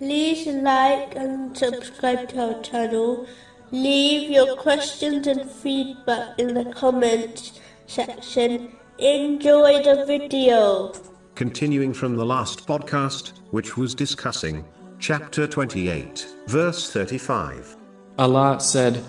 like 0.00 1.14
and 1.16 1.56
subscribe 1.56 2.28
to 2.30 2.54
our 2.54 2.62
channel. 2.62 3.26
Leave 3.70 4.30
your 4.30 4.56
questions 4.56 5.26
and 5.26 5.50
feedback 5.50 6.38
in 6.38 6.54
the 6.54 6.64
comments 6.72 7.60
section. 7.86 8.76
Enjoy 8.98 9.82
the 9.82 10.04
video. 10.06 10.92
Continuing 11.34 11.92
from 11.92 12.16
the 12.16 12.24
last 12.24 12.66
podcast, 12.66 13.32
which 13.50 13.76
was 13.76 13.94
discussing 13.94 14.64
chapter 14.98 15.46
28, 15.46 16.26
verse 16.46 16.90
35. 16.92 17.76
Allah 18.18 18.60
said, 18.60 19.04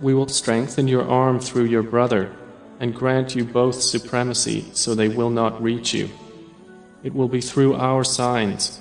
We 0.00 0.14
will 0.14 0.28
strengthen 0.28 0.88
your 0.88 1.08
arm 1.08 1.38
through 1.38 1.66
your 1.66 1.84
brother 1.84 2.34
and 2.80 2.94
grant 2.94 3.34
you 3.34 3.44
both 3.44 3.80
supremacy 3.80 4.66
so 4.72 4.94
they 4.94 5.08
will 5.08 5.30
not 5.30 5.60
reach 5.62 5.94
you. 5.94 6.10
It 7.02 7.14
will 7.14 7.28
be 7.28 7.40
through 7.40 7.74
our 7.74 8.02
signs. 8.02 8.80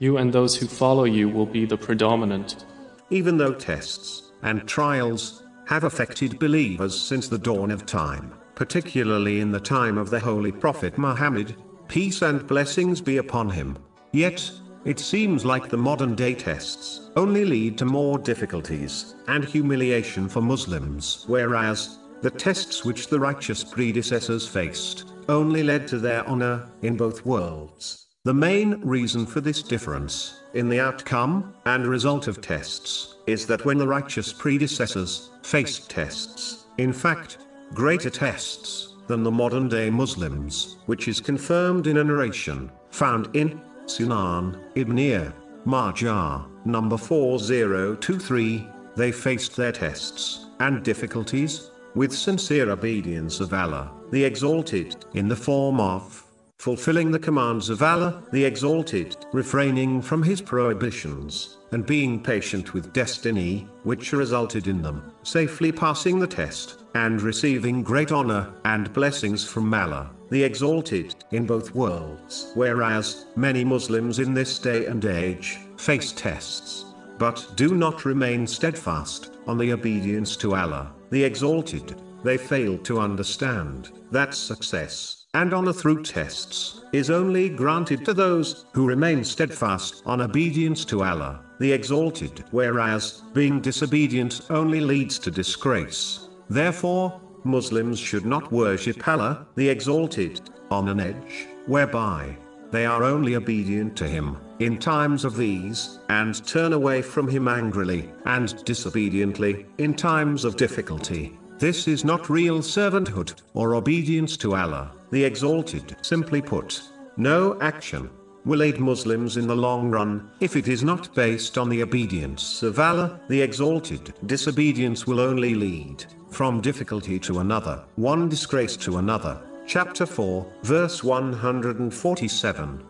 You 0.00 0.16
and 0.16 0.32
those 0.32 0.56
who 0.56 0.66
follow 0.66 1.04
you 1.04 1.28
will 1.28 1.44
be 1.44 1.66
the 1.66 1.76
predominant. 1.76 2.64
Even 3.10 3.36
though 3.36 3.52
tests 3.52 4.32
and 4.42 4.66
trials 4.66 5.44
have 5.66 5.84
affected 5.84 6.38
believers 6.38 6.98
since 6.98 7.28
the 7.28 7.38
dawn 7.38 7.70
of 7.70 7.84
time, 7.84 8.32
particularly 8.54 9.40
in 9.40 9.52
the 9.52 9.60
time 9.60 9.98
of 9.98 10.08
the 10.08 10.18
Holy 10.18 10.52
Prophet 10.52 10.96
Muhammad, 10.96 11.54
peace 11.86 12.22
and 12.22 12.46
blessings 12.46 13.02
be 13.02 13.18
upon 13.18 13.50
him, 13.50 13.76
yet, 14.12 14.50
it 14.86 14.98
seems 14.98 15.44
like 15.44 15.68
the 15.68 15.76
modern 15.76 16.14
day 16.14 16.34
tests 16.34 17.10
only 17.16 17.44
lead 17.44 17.76
to 17.76 17.84
more 17.84 18.18
difficulties 18.18 19.16
and 19.28 19.44
humiliation 19.44 20.30
for 20.30 20.40
Muslims, 20.40 21.26
whereas 21.28 21.98
the 22.22 22.30
tests 22.30 22.86
which 22.86 23.08
the 23.08 23.20
righteous 23.20 23.62
predecessors 23.62 24.48
faced 24.48 25.12
only 25.28 25.62
led 25.62 25.86
to 25.88 25.98
their 25.98 26.26
honor 26.26 26.70
in 26.80 26.96
both 26.96 27.26
worlds. 27.26 28.06
The 28.24 28.34
main 28.34 28.82
reason 28.82 29.24
for 29.24 29.40
this 29.40 29.62
difference 29.62 30.42
in 30.52 30.68
the 30.68 30.78
outcome 30.78 31.54
and 31.64 31.86
result 31.86 32.28
of 32.28 32.42
tests 32.42 33.14
is 33.26 33.46
that 33.46 33.64
when 33.64 33.78
the 33.78 33.88
righteous 33.88 34.30
predecessors 34.30 35.30
faced 35.42 35.88
tests, 35.88 36.66
in 36.76 36.92
fact, 36.92 37.38
greater 37.72 38.10
tests 38.10 38.96
than 39.06 39.22
the 39.22 39.30
modern 39.30 39.70
day 39.70 39.88
Muslims, 39.88 40.76
which 40.84 41.08
is 41.08 41.18
confirmed 41.18 41.86
in 41.86 41.96
a 41.96 42.04
narration 42.04 42.70
found 42.90 43.34
in 43.34 43.58
Sunan 43.86 44.60
Ibn 44.74 45.32
Majah, 45.64 46.44
number 46.66 46.98
4023, 46.98 48.68
they 48.96 49.12
faced 49.12 49.56
their 49.56 49.72
tests 49.72 50.44
and 50.58 50.84
difficulties 50.84 51.70
with 51.94 52.12
sincere 52.12 52.70
obedience 52.70 53.40
of 53.40 53.54
Allah, 53.54 53.90
the 54.10 54.22
Exalted, 54.22 55.06
in 55.14 55.26
the 55.26 55.34
form 55.34 55.80
of 55.80 56.22
fulfilling 56.60 57.10
the 57.10 57.18
commands 57.18 57.70
of 57.70 57.82
Allah, 57.82 58.22
the 58.32 58.44
Exalted, 58.44 59.16
refraining 59.32 60.02
from 60.02 60.22
His 60.22 60.42
prohibitions, 60.42 61.56
and 61.72 61.86
being 61.86 62.22
patient 62.22 62.74
with 62.74 62.92
destiny, 62.92 63.66
which 63.84 64.12
resulted 64.12 64.66
in 64.66 64.82
them 64.82 65.10
safely 65.22 65.72
passing 65.72 66.18
the 66.18 66.26
test, 66.26 66.84
and 66.94 67.22
receiving 67.22 67.82
great 67.82 68.12
honor 68.12 68.52
and 68.66 68.92
blessings 68.92 69.42
from 69.42 69.72
Allah, 69.72 70.10
the 70.28 70.44
Exalted, 70.44 71.14
in 71.30 71.46
both 71.46 71.74
worlds. 71.74 72.52
Whereas, 72.54 73.24
many 73.36 73.64
Muslims 73.64 74.18
in 74.18 74.34
this 74.34 74.58
day 74.58 74.84
and 74.84 75.02
age 75.06 75.58
face 75.78 76.12
tests, 76.12 76.84
but 77.16 77.46
do 77.56 77.74
not 77.74 78.04
remain 78.04 78.46
steadfast 78.46 79.32
on 79.46 79.56
the 79.56 79.72
obedience 79.72 80.36
to 80.36 80.54
Allah, 80.54 80.92
the 81.08 81.24
Exalted, 81.24 81.98
they 82.22 82.36
fail 82.36 82.76
to 82.76 83.00
understand 83.00 83.92
that 84.10 84.34
success 84.34 85.19
and 85.34 85.54
honor 85.54 85.72
through 85.72 86.02
tests 86.02 86.82
is 86.92 87.08
only 87.08 87.48
granted 87.48 88.04
to 88.04 88.12
those 88.12 88.64
who 88.72 88.86
remain 88.86 89.22
steadfast 89.22 90.02
on 90.04 90.20
obedience 90.20 90.84
to 90.84 91.04
Allah, 91.04 91.40
the 91.60 91.70
Exalted, 91.70 92.44
whereas 92.50 93.22
being 93.32 93.60
disobedient 93.60 94.40
only 94.50 94.80
leads 94.80 95.20
to 95.20 95.30
disgrace. 95.30 96.28
Therefore, 96.48 97.20
Muslims 97.44 97.98
should 97.98 98.26
not 98.26 98.50
worship 98.50 99.06
Allah, 99.06 99.46
the 99.54 99.68
Exalted, 99.68 100.40
on 100.68 100.88
an 100.88 100.98
edge, 100.98 101.46
whereby 101.66 102.36
they 102.72 102.84
are 102.84 103.04
only 103.04 103.36
obedient 103.36 103.96
to 103.98 104.08
Him 104.08 104.36
in 104.58 104.78
times 104.78 105.24
of 105.24 105.36
these, 105.36 106.00
and 106.08 106.44
turn 106.44 106.72
away 106.72 107.02
from 107.02 107.28
Him 107.28 107.46
angrily 107.46 108.10
and 108.24 108.64
disobediently 108.64 109.64
in 109.78 109.94
times 109.94 110.44
of 110.44 110.56
difficulty. 110.56 111.38
This 111.58 111.86
is 111.86 112.04
not 112.04 112.28
real 112.28 112.58
servanthood 112.60 113.34
or 113.54 113.74
obedience 113.76 114.36
to 114.38 114.54
Allah, 114.54 114.92
the 115.10 115.24
Exalted. 115.24 115.96
Simply 116.02 116.40
put, 116.40 116.82
no 117.16 117.60
action 117.60 118.10
will 118.44 118.62
aid 118.62 118.78
Muslims 118.78 119.36
in 119.36 119.46
the 119.46 119.54
long 119.54 119.90
run 119.90 120.30
if 120.40 120.56
it 120.56 120.68
is 120.68 120.82
not 120.82 121.14
based 121.14 121.58
on 121.58 121.68
the 121.68 121.82
obedience 121.82 122.62
of 122.62 122.78
Allah, 122.78 123.20
the 123.28 123.42
Exalted. 123.42 124.14
Disobedience 124.26 125.06
will 125.06 125.20
only 125.20 125.54
lead 125.54 126.04
from 126.30 126.60
difficulty 126.60 127.18
to 127.18 127.40
another, 127.40 127.84
one 127.96 128.28
disgrace 128.28 128.76
to 128.78 128.98
another. 128.98 129.40
Chapter 129.66 130.06
4, 130.06 130.46
verse 130.62 131.04
147. 131.04 132.84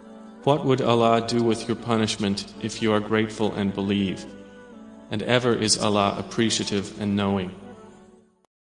What 0.44 0.64
would 0.64 0.81
Allah 0.81 1.26
do 1.26 1.42
with 1.42 1.69
your 1.69 1.76
punishment 1.76 2.52
if 2.62 2.81
you 2.81 2.92
are 2.92 3.00
grateful 3.00 3.52
and 3.54 3.75
believe? 3.75 4.25
And 5.10 5.22
ever 5.25 5.54
is 5.54 5.78
Allah 5.78 6.14
appreciative 6.19 6.98
and 7.00 7.14
knowing. 7.16 7.54